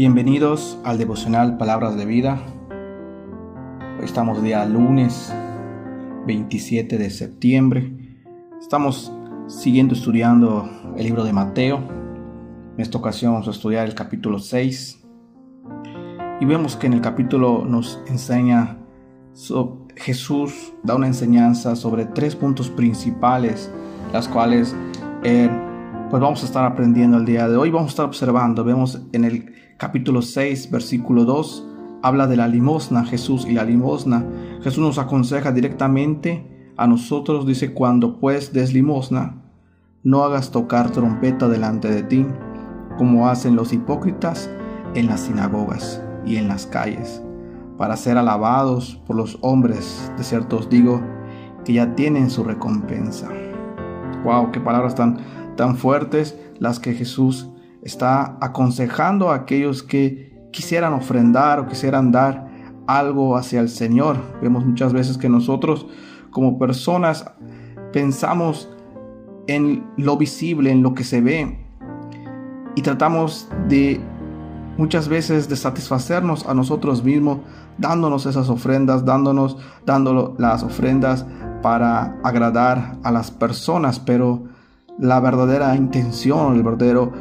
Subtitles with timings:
[0.00, 2.40] Bienvenidos al devocional Palabras de Vida.
[3.98, 5.30] Hoy estamos día lunes
[6.26, 7.92] 27 de septiembre.
[8.58, 9.12] Estamos
[9.46, 11.82] siguiendo estudiando el libro de Mateo.
[12.76, 15.04] En esta ocasión vamos a estudiar el capítulo 6.
[16.40, 18.78] Y vemos que en el capítulo nos enseña,
[19.96, 23.70] Jesús da una enseñanza sobre tres puntos principales,
[24.14, 24.74] las cuales
[25.24, 25.50] eh,
[26.08, 27.70] pues vamos a estar aprendiendo el día de hoy.
[27.70, 28.64] Vamos a estar observando.
[28.64, 31.66] Vemos en el capítulo 6, versículo 2,
[32.02, 34.26] habla de la limosna, Jesús y la limosna.
[34.60, 39.40] Jesús nos aconseja directamente a nosotros, dice, cuando pues des limosna,
[40.02, 42.26] no hagas tocar trompeta delante de ti,
[42.98, 44.50] como hacen los hipócritas
[44.94, 47.22] en las sinagogas y en las calles,
[47.78, 50.12] para ser alabados por los hombres.
[50.18, 51.00] De cierto os digo
[51.64, 53.30] que ya tienen su recompensa.
[54.24, 55.20] Wow, qué palabras tan,
[55.56, 57.48] tan fuertes las que Jesús
[57.82, 62.48] está aconsejando a aquellos que quisieran ofrendar o quisieran dar
[62.86, 64.16] algo hacia el Señor.
[64.42, 65.86] Vemos muchas veces que nosotros
[66.30, 67.30] como personas
[67.92, 68.68] pensamos
[69.46, 71.58] en lo visible, en lo que se ve
[72.74, 74.00] y tratamos de
[74.76, 77.38] muchas veces de satisfacernos a nosotros mismos
[77.78, 81.26] dándonos esas ofrendas, dándonos dando las ofrendas
[81.62, 84.44] para agradar a las personas, pero
[84.98, 87.12] la verdadera intención, el verdadero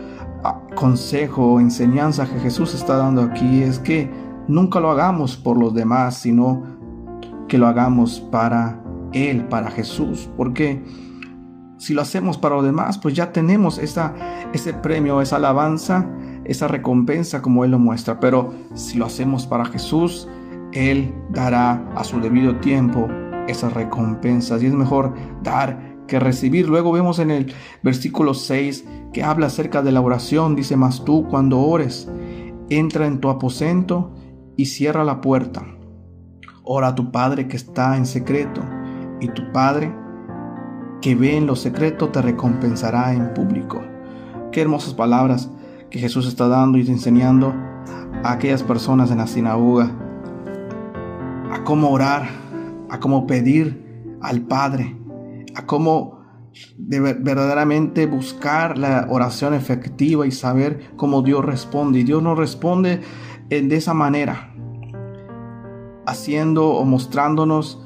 [0.76, 4.10] consejo o enseñanza que Jesús está dando aquí es que
[4.48, 6.64] nunca lo hagamos por los demás, sino
[7.48, 8.82] que lo hagamos para
[9.14, 10.30] Él, para Jesús.
[10.38, 10.84] Porque
[11.78, 16.08] si lo hacemos para los demás, pues ya tenemos ese premio, esa alabanza,
[16.46, 18.20] esa recompensa como Él lo muestra.
[18.20, 20.28] Pero si lo hacemos para Jesús,
[20.72, 23.08] Él dará a su debido tiempo
[23.48, 24.62] esas recompensas.
[24.64, 26.68] Y es mejor dar que recibir.
[26.68, 30.56] Luego vemos en el versículo 6 que habla acerca de la oración.
[30.56, 32.10] Dice, mas tú cuando ores,
[32.70, 34.14] entra en tu aposento
[34.58, 35.66] y cierra la puerta.
[36.64, 38.62] Ora a tu Padre que está en secreto
[39.22, 39.94] y tu Padre
[41.02, 43.82] que ve en lo secreto te recompensará en público.
[44.52, 45.50] Qué hermosas palabras
[45.90, 47.54] que Jesús está dando y enseñando
[48.24, 49.92] a aquellas personas en la sinagoga
[51.52, 52.28] a cómo orar,
[52.90, 54.99] a cómo pedir al Padre
[55.56, 56.20] a cómo
[56.78, 62.00] verdaderamente buscar la oración efectiva y saber cómo Dios responde.
[62.00, 63.02] Y Dios no responde
[63.50, 64.54] de esa manera,
[66.06, 67.84] haciendo o mostrándonos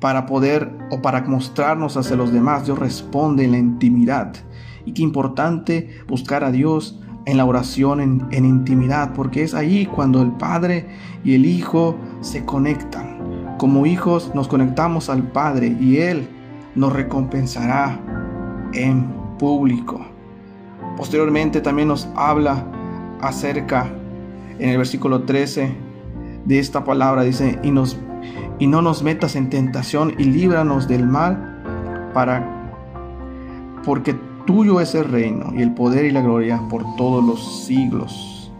[0.00, 2.66] para poder o para mostrarnos hacia los demás.
[2.66, 4.34] Dios responde en la intimidad.
[4.84, 9.86] Y qué importante buscar a Dios en la oración en, en intimidad, porque es ahí
[9.86, 10.86] cuando el Padre
[11.24, 13.56] y el Hijo se conectan.
[13.58, 16.28] Como hijos nos conectamos al Padre y Él
[16.76, 17.98] nos recompensará
[18.72, 19.04] en
[19.38, 20.06] público.
[20.96, 22.64] Posteriormente también nos habla
[23.20, 23.90] acerca
[24.58, 25.74] en el versículo 13
[26.44, 27.98] de esta palabra dice y nos
[28.58, 32.70] y no nos metas en tentación y líbranos del mal para
[33.84, 34.14] porque
[34.46, 38.52] tuyo es el reino y el poder y la gloria por todos los siglos.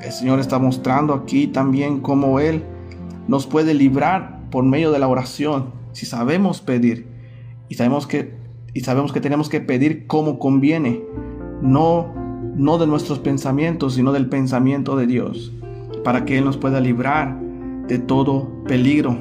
[0.00, 2.64] El Señor está mostrando aquí también cómo él
[3.28, 7.11] nos puede librar por medio de la oración si sabemos pedir
[7.72, 8.34] y sabemos que,
[8.74, 11.02] y sabemos que tenemos que pedir como conviene,
[11.62, 12.12] no,
[12.54, 15.54] no de nuestros pensamientos, sino del pensamiento de Dios,
[16.04, 17.40] para que Él nos pueda librar
[17.88, 19.16] de todo peligro.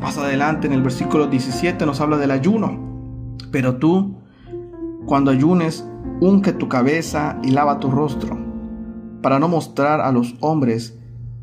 [0.00, 2.78] Más adelante en el versículo 17 nos habla del ayuno.
[3.50, 4.20] Pero tú,
[5.04, 5.84] cuando ayunes,
[6.20, 8.38] unque tu cabeza y lava tu rostro,
[9.22, 10.96] para no mostrar a los hombres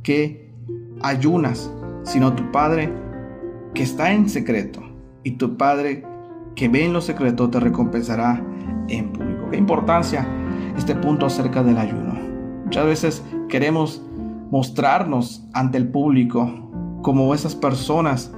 [0.04, 0.54] que
[1.02, 1.70] ayunas,
[2.04, 2.94] sino tu Padre
[3.74, 4.80] que está en secreto,
[5.26, 6.15] y tu Padre
[6.56, 8.44] que ve en lo secreto te recompensará
[8.88, 9.50] en público.
[9.52, 10.28] Qué importancia
[10.78, 12.16] este punto acerca del ayuno.
[12.66, 14.02] Muchas veces queremos
[14.52, 18.32] mostrarnos ante el público como esas personas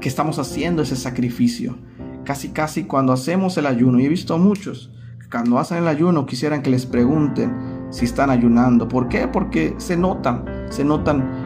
[0.00, 1.76] que estamos haciendo ese sacrificio.
[2.24, 6.26] Casi, casi cuando hacemos el ayuno, y he visto muchos que cuando hacen el ayuno
[6.26, 8.88] quisieran que les pregunten si están ayunando.
[8.88, 9.28] ¿Por qué?
[9.28, 11.41] Porque se notan, se notan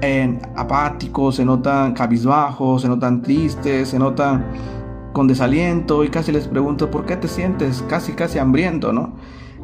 [0.00, 4.46] en apáticos, se notan cabizbajos, se notan tristes, se notan
[5.12, 9.16] con desaliento y casi les pregunto, ¿por qué te sientes casi, casi hambriento, no?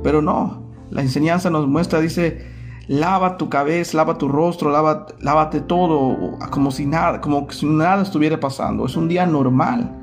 [0.02, 2.46] Pero no, la enseñanza nos muestra, dice,
[2.88, 8.02] lava tu cabeza, lava tu rostro, lava, lávate todo, como si nada, como si nada
[8.02, 8.86] estuviera pasando.
[8.86, 9.96] Es un día normal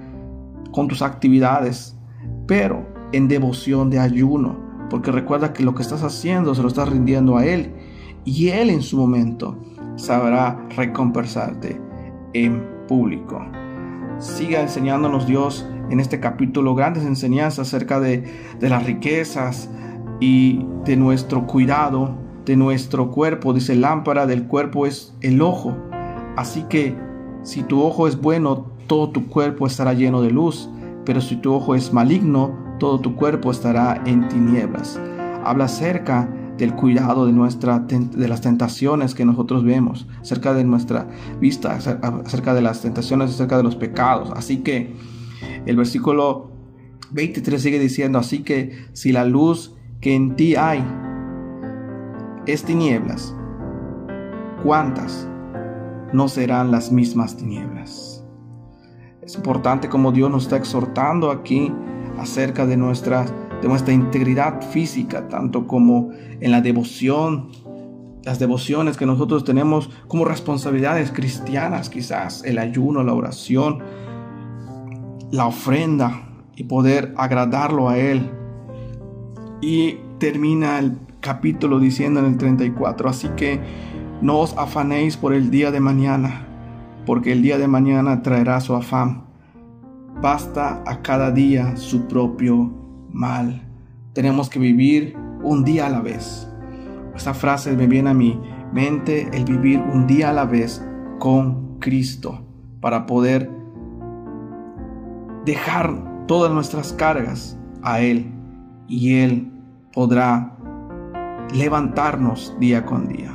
[0.72, 1.96] con tus actividades,
[2.48, 4.58] pero en devoción de ayuno,
[4.90, 7.74] porque recuerda que lo que estás haciendo se lo estás rindiendo a Él
[8.26, 9.58] y Él en su momento
[9.96, 11.80] sabrá recompensarte
[12.34, 13.46] en público.
[14.20, 18.24] Siga enseñándonos Dios en este capítulo grandes enseñanzas acerca de,
[18.60, 19.70] las riquezas
[20.20, 23.54] y de nuestro cuidado de nuestro cuerpo.
[23.54, 25.76] Dice, lámpara del cuerpo es el ojo.
[26.36, 26.96] Así que
[27.44, 30.70] si tu ojo es bueno, todo tu cuerpo estará lleno de luz,
[31.06, 35.00] pero si tu ojo es maligno, todo tu cuerpo estará en tinieblas.
[35.44, 36.28] Habla acerca
[36.58, 41.08] del cuidado de, nuestra, de las tentaciones que nosotros vemos, acerca de nuestra
[41.40, 44.32] vista, acerca de las tentaciones, acerca de los pecados.
[44.36, 44.94] Así que
[45.66, 46.52] el versículo
[47.12, 50.84] 23 sigue diciendo, así que si la luz que en ti hay
[52.46, 53.36] es tinieblas,
[54.64, 55.28] ¿cuántas
[56.12, 58.26] no serán las mismas tinieblas?
[59.22, 61.72] Es importante como Dios nos está exhortando aquí
[62.18, 63.26] acerca de nuestra,
[63.64, 66.12] de nuestra integridad física, tanto como
[66.42, 67.48] en la devoción,
[68.24, 73.80] las devociones que nosotros tenemos como responsabilidades cristianas, quizás el ayuno, la oración,
[75.32, 76.28] la ofrenda
[76.58, 78.30] y poder agradarlo a Él.
[79.62, 83.62] Y termina el capítulo diciendo en el 34, así que
[84.22, 86.48] no os afanéis por el día de mañana,
[87.06, 89.24] porque el día de mañana traerá su afán.
[90.22, 92.83] Basta a cada día su propio
[93.14, 93.62] mal.
[94.14, 96.50] Tenemos que vivir un día a la vez.
[97.16, 98.40] Esta frase me viene a mi
[98.74, 100.86] mente, el vivir un día a la vez
[101.20, 102.46] con Cristo,
[102.82, 103.50] para poder
[105.46, 108.32] dejar todas nuestras cargas a Él
[108.88, 109.52] y Él
[109.94, 110.58] podrá
[111.54, 113.32] levantarnos día con día.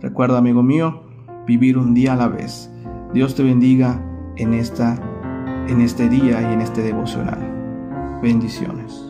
[0.00, 1.02] Recuerda, amigo mío,
[1.46, 2.70] vivir un día a la vez.
[3.12, 4.02] Dios te bendiga
[4.36, 4.98] en esta
[5.68, 7.38] en este día y en este devocional.
[8.22, 9.09] Bendiciones.